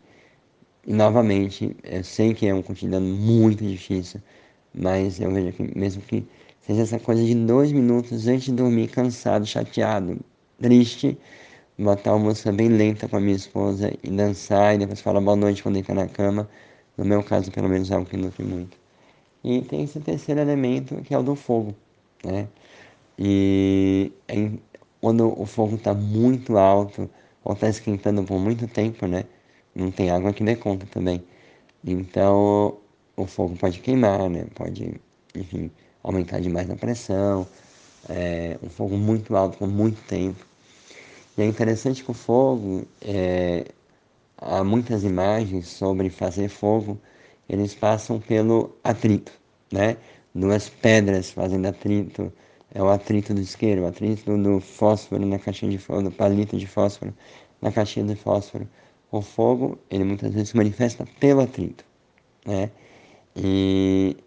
E 0.85 0.93
novamente, 0.93 1.75
eu 1.83 2.03
sei 2.03 2.35
que 2.35 2.47
é 2.47 2.53
um 2.53 2.61
cotidiano 2.61 3.07
muito 3.07 3.63
difícil, 3.65 4.21
mas 4.73 5.19
eu 5.19 5.31
vejo 5.31 5.51
que 5.53 5.77
mesmo 5.77 6.03
que 6.03 6.23
seja 6.67 6.81
essa 6.83 7.00
coisa 7.00 7.24
de 7.24 7.33
dois 7.33 7.71
minutos 7.71 8.27
antes 8.27 8.45
de 8.45 8.51
dormir, 8.53 8.89
cansado, 8.89 9.45
chateado, 9.45 10.19
triste, 10.62 11.17
botar 11.79 12.13
uma 12.15 12.25
música 12.25 12.51
bem 12.51 12.69
lenta 12.69 13.07
com 13.07 13.17
a 13.17 13.19
minha 13.21 13.36
esposa 13.36 13.93
e 14.03 14.09
dançar 14.09 14.75
e 14.75 14.79
depois 14.79 15.01
falar 15.01 15.21
boa 15.21 15.38
noite 15.38 15.63
quando 15.63 15.77
entrar 15.77 15.95
na 15.95 16.07
cama. 16.07 16.50
No 16.97 17.05
meu 17.05 17.24
caso, 17.24 17.51
pelo 17.51 17.69
menos, 17.69 17.89
é 17.91 17.95
algo 17.95 18.09
que 18.09 18.17
nutre 18.17 18.43
muito. 18.43 18.77
E 19.43 19.62
tem 19.62 19.83
esse 19.83 20.00
terceiro 20.01 20.41
elemento 20.41 21.01
que 21.03 21.13
é 21.13 21.17
o 21.19 21.24
do 21.24 21.36
fogo, 21.36 21.75
né? 22.24 22.47
E 23.19 24.12
é, 24.27 24.51
quando 25.01 25.39
o 25.39 25.45
fogo 25.45 25.75
está 25.75 25.93
muito 25.93 26.57
alto 26.57 27.09
ou 27.43 27.53
está 27.53 27.69
esquentando 27.69 28.24
por 28.24 28.39
muito 28.39 28.67
tempo, 28.67 29.07
né? 29.07 29.25
Não 29.75 29.91
tem 29.91 30.09
água 30.12 30.33
que 30.33 30.43
dê 30.43 30.55
conta 30.55 30.86
também. 30.88 31.24
Então 31.86 32.77
o 33.15 33.25
fogo 33.27 33.55
pode 33.57 33.79
queimar, 33.79 34.29
né? 34.29 34.47
Pode, 34.55 35.00
enfim, 35.36 35.71
aumentar 36.07 36.39
demais 36.39 36.69
a 36.69 36.75
pressão. 36.75 37.47
É, 38.09 38.57
um 38.63 38.69
fogo 38.69 38.97
muito 38.97 39.35
alto 39.35 39.57
por 39.57 39.67
muito 39.67 40.01
tempo. 40.07 40.45
E 41.37 41.41
é 41.41 41.45
interessante 41.45 42.03
que 42.03 42.11
o 42.11 42.13
fogo, 42.13 42.87
é, 43.01 43.65
há 44.37 44.63
muitas 44.63 45.03
imagens 45.03 45.67
sobre 45.67 46.09
fazer 46.09 46.49
fogo, 46.49 46.99
eles 47.49 47.75
passam 47.75 48.19
pelo 48.19 48.75
atrito, 48.83 49.31
né? 49.71 49.97
Duas 50.33 50.69
pedras 50.69 51.31
fazendo 51.31 51.67
atrito, 51.67 52.31
é 52.73 52.81
o 52.81 52.89
atrito 52.89 53.33
do 53.33 53.41
isqueiro, 53.41 53.83
o 53.83 53.87
atrito 53.87 54.37
do 54.37 54.59
fósforo 54.59 55.25
na 55.25 55.39
caixinha 55.39 55.71
de 55.71 55.77
fósforo, 55.77 56.09
do 56.09 56.11
palito 56.11 56.57
de 56.57 56.67
fósforo 56.67 57.13
na 57.61 57.71
caixinha 57.71 58.05
de 58.05 58.15
fósforo. 58.15 58.67
O 59.11 59.21
fogo, 59.21 59.77
ele 59.89 60.03
muitas 60.03 60.33
vezes 60.33 60.49
se 60.49 60.57
manifesta 60.57 61.05
pelo 61.19 61.41
atrito, 61.41 61.85
né? 62.45 62.69
E 63.35 64.17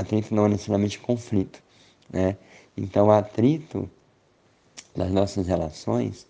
atrito 0.00 0.34
não 0.34 0.46
é 0.46 0.48
necessariamente 0.50 0.98
conflito, 0.98 1.62
né? 2.12 2.36
Então, 2.76 3.10
atrito 3.10 3.88
das 4.94 5.10
nossas 5.10 5.46
relações 5.46 6.26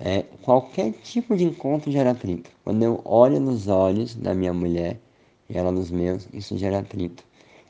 é 0.00 0.24
qualquer 0.42 0.92
tipo 1.02 1.36
de 1.36 1.44
encontro 1.44 1.90
gera 1.90 2.10
atrito. 2.12 2.50
Quando 2.64 2.82
eu 2.82 3.00
olho 3.04 3.40
nos 3.40 3.68
olhos 3.68 4.14
da 4.14 4.34
minha 4.34 4.52
mulher 4.52 4.98
e 5.48 5.56
ela 5.56 5.72
nos 5.72 5.90
meus, 5.90 6.28
isso 6.32 6.56
gera 6.56 6.78
atrito. 6.78 7.24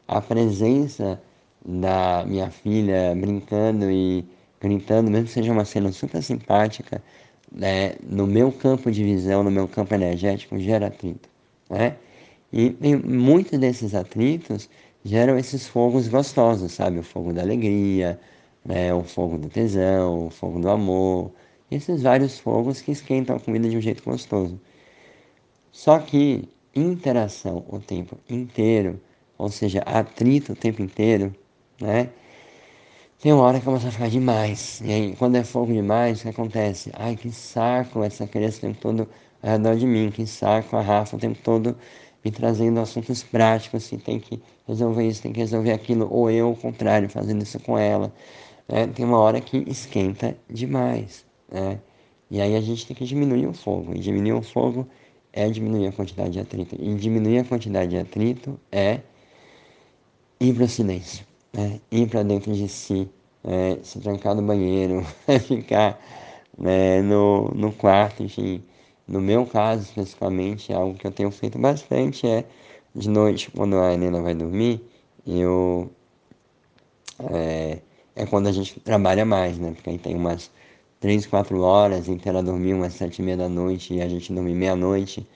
A 0.07 0.21
presença 0.21 1.21
da 1.65 2.25
minha 2.27 2.51
filha 2.51 3.15
brincando 3.15 3.91
e 3.91 4.25
gritando, 4.61 5.11
mesmo 5.11 5.27
que 5.27 5.33
seja 5.33 5.53
uma 5.53 5.65
cena 5.65 5.93
super 5.93 6.23
simpática, 6.23 7.03
né, 7.51 7.95
no 8.03 8.27
meu 8.27 8.53
campo 8.53 8.91
de 8.91 9.03
visão, 9.05 9.43
no 9.43 9.51
meu 9.51 9.67
campo 9.69 9.95
energético, 9.95 10.59
gera 10.59 10.89
atrito. 10.89 11.29
Né? 11.71 11.97
E, 12.53 12.77
e 12.81 12.97
muitos 12.97 13.59
desses 13.59 13.95
atritos 13.95 14.69
geram 15.09 15.39
esses 15.39 15.67
fogos 15.67 16.09
gostosos, 16.09 16.73
sabe? 16.73 16.99
O 16.99 17.03
fogo 17.03 17.33
da 17.33 17.43
alegria, 17.43 18.21
né? 18.65 18.93
o 18.95 19.03
fogo 19.05 19.39
do 19.39 19.49
tesão, 19.49 20.27
o 20.27 20.31
fogo 20.31 20.61
do 20.61 20.69
amor, 20.71 21.33
esses 21.71 22.03
vários 22.03 22.39
fogos 22.39 22.81
que 22.83 22.93
esquentam 22.93 23.37
a 23.37 23.41
comida 23.41 23.69
de 23.69 23.77
um 23.77 23.81
jeito 23.81 24.03
gostoso. 24.05 24.61
Só 25.73 25.99
que 25.99 26.49
interação 26.75 27.65
o 27.69 27.79
tempo 27.79 28.19
inteiro, 28.29 29.01
ou 29.39 29.49
seja, 29.51 29.81
atrito 29.81 30.53
o 30.53 30.57
tempo 30.57 30.83
inteiro, 30.83 31.35
né? 31.81 32.11
Tem 33.21 33.33
uma 33.33 33.43
hora 33.43 33.59
que 33.59 33.65
começa 33.65 33.89
a 33.89 33.91
ficar 33.91 34.09
demais. 34.09 34.81
E 34.85 34.93
aí, 34.93 35.17
quando 35.17 35.37
é 35.37 35.45
fogo 35.45 35.73
demais, 35.73 36.21
o 36.21 36.23
que 36.23 36.29
acontece? 36.29 36.91
Ai, 36.95 37.17
que 37.17 37.33
saco 37.33 38.03
essa 38.05 38.27
criança 38.27 38.59
o 38.59 38.61
tempo 38.61 38.79
todo 38.81 39.09
ao 39.43 39.51
redor 39.51 39.77
de 39.77 39.87
mim, 39.87 40.11
que 40.11 40.27
saco 40.27 40.77
a 40.77 40.81
Rafa 40.83 41.17
o 41.17 41.19
tempo 41.19 41.39
todo 41.43 41.77
me 42.29 42.33
trazendo 42.33 42.79
assuntos 42.81 43.23
práticos, 43.23 43.85
se 43.85 43.97
tem 43.97 44.21
que 44.21 44.41
resolver 44.67 45.07
isso, 45.07 45.23
tem 45.23 45.33
que 45.33 45.41
resolver 45.41 45.73
aquilo, 45.73 46.09
ou 46.11 46.31
eu, 46.31 46.49
ao 46.49 46.57
contrário, 46.57 47.09
fazendo 47.09 47.43
isso 47.43 47.59
com 47.61 47.79
ela. 47.79 48.13
Né? 48.69 48.87
Tem 48.89 49.05
uma 49.05 49.19
hora 49.19 49.41
que 49.41 49.59
esquenta 49.67 50.37
demais. 50.49 51.25
Né? 51.51 51.79
E 52.31 52.41
aí 52.41 52.55
a 52.57 52.61
gente 52.61 52.87
tem 52.87 52.97
que 52.97 53.05
diminuir 53.05 53.47
o 53.47 53.53
fogo. 53.53 53.95
E 53.95 53.99
diminuir 53.99 54.33
o 54.33 54.43
fogo 54.43 54.87
é 55.33 55.49
diminuir 55.49 55.89
a 55.89 55.93
quantidade 55.93 56.31
de 56.31 56.41
atrito. 56.41 56.77
E 56.79 56.95
diminuir 56.95 57.39
a 57.39 57.45
quantidade 57.45 57.91
de 57.91 57.99
atrito 57.99 58.59
é 58.71 59.01
ir 60.41 60.55
para 60.55 60.65
o 60.65 60.69
silêncio 60.69 61.29
né, 61.53 61.81
ir 61.91 62.09
para 62.09 62.23
dentro 62.23 62.53
de 62.53 62.69
si, 62.69 63.09
é, 63.45 63.79
se 63.83 64.01
trancar 64.01 64.35
no 64.35 64.43
banheiro, 64.43 65.05
ficar 65.47 66.01
né, 66.57 67.03
no, 67.03 67.49
no 67.55 67.73
quarto, 67.73 68.23
enfim. 68.23 68.63
No 69.09 69.21
meu 69.21 69.47
caso, 69.47 69.83
especificamente, 69.83 70.73
algo 70.73 70.95
que 70.95 71.07
eu 71.07 71.11
tenho 71.11 71.31
feito 71.31 71.59
bastante 71.59 72.27
é, 72.27 72.45
de 72.95 73.09
noite, 73.09 73.51
quando 73.51 73.79
a 73.79 73.93
Helena 73.93 74.21
vai 74.21 74.35
dormir, 74.35 74.83
eu... 75.27 75.91
É, 77.31 77.79
é 78.15 78.27
quando 78.27 78.49
a 78.49 78.53
gente 78.53 78.79
trabalha 78.81 79.25
mais, 79.25 79.59
né? 79.59 79.73
Porque 79.73 79.91
aí 79.91 79.99
tem 79.99 80.15
umas 80.15 80.51
3, 81.01 81.27
4 81.27 81.61
horas, 81.63 82.09
entre 82.09 82.29
ela 82.29 82.43
dormir 82.43 82.75
umas 82.75 82.95
7 82.95 83.21
e 83.21 83.25
meia 83.25 83.37
da 83.37 83.49
noite 83.49 83.95
e 83.95 84.03
a 84.03 84.09
gente 84.09 84.33
dormir 84.33 84.55
meia-noite. 84.55 85.27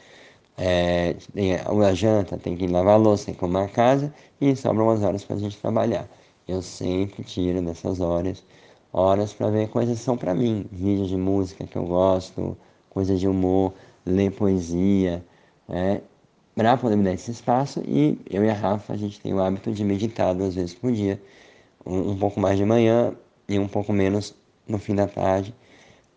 É, 0.56 1.14
tem 1.32 1.54
a 1.54 1.94
janta, 1.94 2.37
tem 2.38 2.56
que 2.56 2.66
lavar 2.66 2.94
a 2.94 2.96
louça, 2.96 3.26
tem 3.26 3.35
que 3.35 3.44
arrumar 3.44 3.64
a 3.64 3.68
casa 3.68 4.12
e 4.40 4.54
sobram 4.56 4.87
umas 4.87 5.02
horas 5.02 5.24
para 5.24 5.37
a 5.37 5.38
gente 5.38 5.56
trabalhar. 5.58 6.08
Eu 6.46 6.61
sempre 6.62 7.24
tiro 7.24 7.62
dessas 7.62 8.00
horas, 8.00 8.44
horas 8.92 9.32
para 9.32 9.50
ver 9.50 9.68
coisas 9.68 9.98
que 9.98 10.04
são 10.04 10.16
para 10.16 10.35
mim, 10.35 10.66
vídeos 10.70 11.08
de 11.08 11.16
música 11.16 11.66
que 11.66 11.76
eu 11.76 11.85
gosto, 11.85 12.56
coisas 12.92 13.18
de 13.18 13.26
humor, 13.26 13.72
ler 14.05 14.31
poesia, 14.33 15.24
né? 15.68 16.02
para 16.55 16.76
poder 16.76 16.96
me 16.96 17.05
dar 17.05 17.14
esse 17.14 17.31
espaço 17.31 17.83
e 17.87 18.18
eu 18.28 18.44
e 18.44 18.50
a 18.50 18.55
Rafa 18.55 18.92
a 18.92 18.96
gente 18.96 19.18
tem 19.18 19.33
o 19.33 19.40
hábito 19.40 19.72
de 19.72 19.83
meditar 19.83 20.35
duas 20.35 20.55
vezes 20.55 20.74
por 20.74 20.92
dia, 20.92 21.20
um, 21.87 22.11
um 22.11 22.18
pouco 22.18 22.38
mais 22.38 22.59
de 22.59 22.64
manhã 22.64 23.14
e 23.48 23.59
um 23.59 23.66
pouco 23.66 23.92
menos 23.92 24.35
no 24.68 24.78
fim 24.78 24.94
da 24.94 25.07
tarde, 25.07 25.55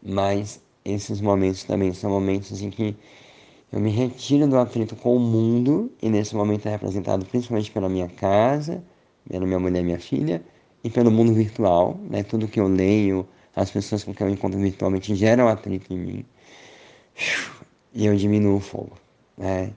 mas 0.03 0.61
esses 0.83 1.21
momentos 1.21 1.63
também 1.63 1.93
são 1.93 2.09
momentos 2.09 2.61
em 2.61 2.69
que 2.69 2.95
eu 3.71 3.79
me 3.79 3.89
retiro 3.89 4.47
do 4.47 4.57
atrito 4.57 4.95
com 4.95 5.15
o 5.15 5.19
mundo, 5.19 5.91
e 6.01 6.09
nesse 6.09 6.35
momento 6.35 6.65
é 6.67 6.71
representado 6.71 7.25
principalmente 7.25 7.71
pela 7.71 7.89
minha 7.89 8.07
casa, 8.07 8.83
pela 9.29 9.45
minha 9.45 9.59
mulher 9.59 9.81
e 9.81 9.83
minha 9.83 9.99
filha, 9.99 10.43
e 10.83 10.89
pelo 10.89 11.11
mundo 11.11 11.33
virtual. 11.33 11.99
Né? 12.09 12.23
Tudo 12.23 12.47
que 12.47 12.59
eu 12.59 12.67
leio, 12.67 13.27
as 13.55 13.71
pessoas 13.71 14.03
com 14.03 14.13
quem 14.13 14.27
eu 14.27 14.33
encontro 14.33 14.59
virtualmente 14.59 15.15
geram 15.15 15.47
atrito 15.47 15.93
em 15.93 15.97
mim. 15.97 16.25
E 17.93 18.05
eu 18.05 18.15
diminuo 18.15 18.57
o 18.57 18.59
fogo. 18.59 18.97
Né? 19.37 19.71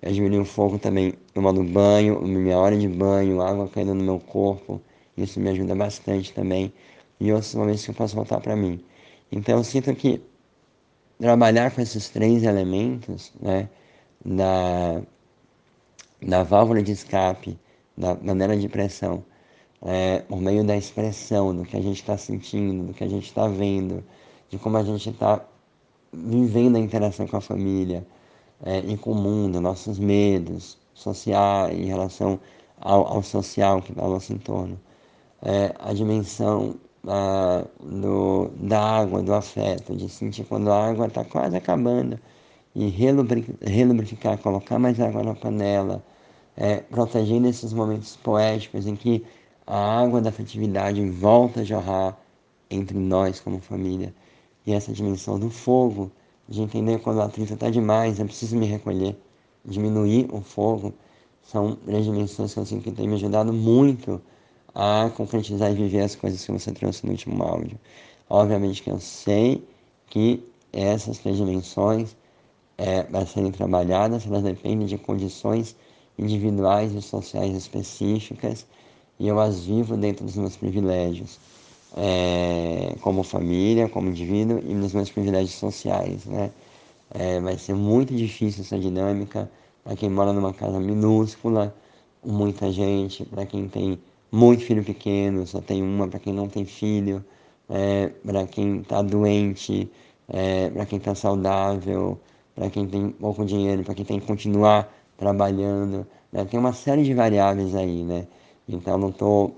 Eu 0.00 0.12
diminuo 0.12 0.42
o 0.42 0.44
fogo 0.44 0.78
também 0.78 1.14
no 1.34 1.64
banho, 1.64 2.20
minha 2.22 2.58
hora 2.58 2.76
de 2.76 2.88
banho, 2.88 3.40
água 3.42 3.68
caindo 3.68 3.94
no 3.94 4.04
meu 4.04 4.20
corpo. 4.20 4.80
Isso 5.16 5.40
me 5.40 5.50
ajuda 5.50 5.74
bastante 5.74 6.32
também. 6.32 6.72
E 7.20 7.32
outros 7.32 7.54
momentos 7.54 7.84
que 7.84 7.90
eu 7.90 7.94
posso 7.94 8.14
voltar 8.14 8.40
para 8.40 8.54
mim. 8.54 8.84
Então 9.32 9.58
eu 9.58 9.64
sinto 9.64 9.94
que 9.94 10.20
trabalhar 11.18 11.70
com 11.70 11.80
esses 11.80 12.08
três 12.08 12.42
elementos, 12.42 13.32
né, 13.40 13.68
da, 14.24 15.02
da 16.22 16.42
válvula 16.42 16.82
de 16.82 16.92
escape, 16.92 17.58
da 17.96 18.14
maneira 18.14 18.56
de 18.56 18.68
pressão, 18.68 19.24
é, 19.82 20.20
por 20.20 20.40
meio 20.40 20.64
da 20.64 20.76
expressão 20.76 21.54
do 21.54 21.64
que 21.64 21.76
a 21.76 21.80
gente 21.80 22.00
está 22.00 22.16
sentindo, 22.16 22.86
do 22.86 22.94
que 22.94 23.04
a 23.04 23.08
gente 23.08 23.26
está 23.26 23.46
vendo, 23.46 24.04
de 24.48 24.58
como 24.58 24.76
a 24.76 24.82
gente 24.82 25.10
está 25.10 25.44
vivendo 26.14 26.76
a 26.76 26.80
interação 26.80 27.26
com 27.26 27.36
a 27.36 27.40
família 27.40 28.06
é, 28.64 28.78
e 28.80 28.96
com 28.96 29.12
o 29.12 29.14
mundo, 29.14 29.60
nossos 29.60 29.98
medos 29.98 30.78
sociais 30.94 31.78
em 31.78 31.86
relação 31.86 32.40
ao, 32.80 33.06
ao 33.06 33.22
social 33.22 33.82
que 33.82 33.92
está 33.92 34.02
ao 34.02 34.10
nosso 34.10 34.32
entorno. 34.32 34.78
É, 35.42 35.74
a 35.78 35.92
dimensão 35.92 36.76
ah, 37.06 37.64
do, 37.80 38.50
da 38.56 38.80
água, 38.80 39.22
do 39.22 39.34
afeto, 39.34 39.94
de 39.96 40.08
sentir 40.08 40.44
quando 40.44 40.70
a 40.70 40.88
água 40.88 41.06
está 41.06 41.24
quase 41.24 41.56
acabando 41.56 42.18
e 42.74 42.88
relubrificar, 42.88 44.38
colocar 44.38 44.78
mais 44.78 44.98
água 45.00 45.22
na 45.22 45.34
panela, 45.34 46.02
é, 46.56 46.78
protegendo 46.78 47.48
esses 47.48 47.72
momentos 47.72 48.16
poéticos 48.16 48.86
em 48.86 48.96
que 48.96 49.24
a 49.66 50.00
água 50.00 50.20
da 50.20 50.30
afetividade 50.30 51.08
volta 51.10 51.60
a 51.60 51.64
jorrar 51.64 52.18
entre 52.70 52.98
nós 52.98 53.40
como 53.40 53.60
família. 53.60 54.14
E 54.66 54.72
essa 54.72 54.92
dimensão 54.92 55.38
do 55.38 55.50
fogo, 55.50 56.10
de 56.48 56.62
entender 56.62 56.98
quando 57.00 57.20
a 57.20 57.24
atrito 57.24 57.54
está 57.54 57.70
demais, 57.70 58.18
eu 58.18 58.26
preciso 58.26 58.56
me 58.56 58.66
recolher, 58.66 59.16
diminuir 59.64 60.28
o 60.32 60.40
fogo, 60.40 60.94
são 61.42 61.76
três 61.76 62.04
dimensões 62.04 62.54
que 62.54 62.60
eu 62.60 62.66
sinto 62.66 62.82
que 62.82 62.92
tem 62.92 63.06
me 63.06 63.14
ajudado 63.14 63.52
muito 63.52 64.20
a 64.74 65.10
concretizar 65.16 65.70
e 65.70 65.74
viver 65.74 66.00
as 66.00 66.16
coisas 66.16 66.44
que 66.44 66.50
você 66.50 66.72
trouxe 66.72 67.04
no 67.04 67.12
último 67.12 67.42
áudio. 67.42 67.78
Obviamente 68.28 68.82
que 68.82 68.90
eu 68.90 68.98
sei 68.98 69.62
que 70.06 70.42
essas 70.72 71.18
três 71.18 71.36
dimensões, 71.36 72.16
é, 72.76 73.02
para 73.02 73.24
serem 73.26 73.52
trabalhadas, 73.52 74.26
elas 74.26 74.42
dependem 74.42 74.86
de 74.86 74.98
condições 74.98 75.76
individuais 76.18 76.92
e 76.92 77.02
sociais 77.02 77.54
específicas 77.54 78.66
e 79.18 79.28
eu 79.28 79.38
as 79.38 79.60
vivo 79.60 79.96
dentro 79.96 80.24
dos 80.24 80.36
meus 80.36 80.56
privilégios. 80.56 81.38
É, 81.96 82.94
como 83.00 83.22
família, 83.22 83.88
como 83.88 84.08
indivíduo 84.08 84.58
e 84.58 84.74
nos 84.74 84.92
meus 84.92 85.10
privilégios 85.10 85.54
sociais, 85.54 86.24
né? 86.26 86.50
É, 87.10 87.40
vai 87.40 87.56
ser 87.58 87.74
muito 87.74 88.14
difícil 88.14 88.62
essa 88.62 88.78
dinâmica 88.78 89.48
para 89.84 89.94
quem 89.94 90.10
mora 90.10 90.32
numa 90.32 90.52
casa 90.52 90.80
minúscula, 90.80 91.74
muita 92.24 92.72
gente, 92.72 93.24
para 93.24 93.46
quem 93.46 93.68
tem 93.68 93.98
muito 94.32 94.64
filho 94.64 94.82
pequeno, 94.82 95.46
só 95.46 95.60
tem 95.60 95.82
uma, 95.82 96.08
para 96.08 96.18
quem 96.18 96.32
não 96.32 96.48
tem 96.48 96.64
filho, 96.64 97.24
é, 97.68 98.08
para 98.24 98.46
quem 98.46 98.80
está 98.80 99.02
doente, 99.02 99.88
é, 100.28 100.70
para 100.70 100.86
quem 100.86 100.98
está 100.98 101.14
saudável, 101.14 102.18
para 102.54 102.70
quem 102.70 102.86
tem 102.86 103.10
pouco 103.10 103.44
dinheiro, 103.44 103.84
para 103.84 103.94
quem 103.94 104.04
tem 104.04 104.18
que 104.18 104.26
continuar 104.26 104.92
trabalhando. 105.16 106.06
Né? 106.32 106.44
Tem 106.46 106.58
uma 106.58 106.72
série 106.72 107.04
de 107.04 107.14
variáveis 107.14 107.74
aí, 107.74 108.02
né? 108.02 108.26
Então 108.68 108.98
não 108.98 109.10
estou 109.10 109.54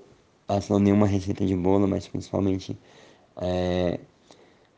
passando 0.47 0.81
nenhuma 0.81 1.07
receita 1.07 1.45
de 1.45 1.57
bolo, 1.57 1.89
mas 1.89 2.07
principalmente 2.07 2.79
é, 3.37 3.99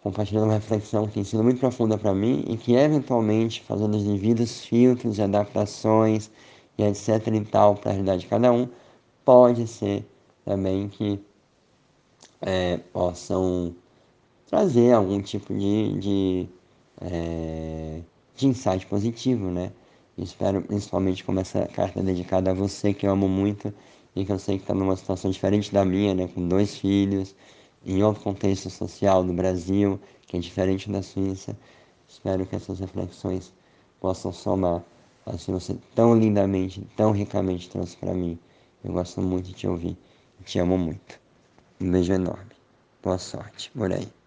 compartilhando 0.02 0.44
uma 0.44 0.54
reflexão 0.54 1.06
que 1.06 1.14
tem 1.14 1.24
sido 1.24 1.44
muito 1.44 1.60
profunda 1.60 1.98
para 1.98 2.14
mim 2.14 2.44
e 2.48 2.56
que 2.56 2.74
eventualmente 2.74 3.62
fazendo 3.62 3.96
os 3.96 4.04
devidos 4.04 4.64
filtros 4.64 5.20
adaptações 5.20 6.30
e 6.76 6.82
etc 6.82 7.26
e 7.26 7.44
tal 7.44 7.74
para 7.74 7.90
a 7.90 7.92
realidade 7.92 8.22
de 8.22 8.26
cada 8.28 8.52
um, 8.52 8.68
pode 9.24 9.66
ser 9.66 10.06
também 10.44 10.88
que 10.88 11.20
é, 12.40 12.78
possam 12.92 13.74
trazer 14.46 14.92
algum 14.92 15.20
tipo 15.20 15.52
de, 15.54 15.98
de, 15.98 16.48
é, 17.00 18.00
de 18.34 18.46
insight 18.46 18.86
positivo, 18.86 19.50
né? 19.50 19.72
Espero 20.16 20.62
principalmente 20.62 21.22
como 21.22 21.38
essa 21.40 21.66
carta 21.66 22.00
é 22.00 22.02
dedicada 22.02 22.50
a 22.50 22.54
você 22.54 22.92
que 22.92 23.06
eu 23.06 23.12
amo 23.12 23.28
muito 23.28 23.72
e 24.18 24.24
que 24.24 24.32
eu 24.32 24.38
sei 24.38 24.56
que 24.56 24.64
está 24.64 24.74
numa 24.74 24.96
situação 24.96 25.30
diferente 25.30 25.72
da 25.72 25.84
minha, 25.84 26.12
né? 26.12 26.28
Com 26.34 26.48
dois 26.48 26.76
filhos, 26.76 27.36
em 27.86 28.02
outro 28.02 28.22
contexto 28.22 28.68
social 28.68 29.22
do 29.22 29.32
Brasil, 29.32 30.00
que 30.26 30.36
é 30.36 30.40
diferente 30.40 30.90
da 30.90 31.02
Suíça. 31.02 31.56
Espero 32.08 32.44
que 32.44 32.56
essas 32.56 32.80
reflexões 32.80 33.54
possam 34.00 34.32
somar 34.32 34.82
assim 35.24 35.52
você 35.52 35.76
tão 35.94 36.18
lindamente, 36.18 36.84
tão 36.96 37.12
ricamente 37.12 37.70
trouxe 37.70 37.96
para 37.96 38.12
mim. 38.12 38.36
Eu 38.82 38.92
gosto 38.92 39.22
muito 39.22 39.46
de 39.46 39.52
te 39.52 39.68
ouvir. 39.68 39.96
Te 40.44 40.58
amo 40.58 40.76
muito. 40.76 41.20
Um 41.80 41.90
beijo 41.92 42.12
enorme. 42.12 42.50
Boa 43.02 43.18
sorte 43.18 43.70
por 43.70 43.92
aí. 43.92 44.17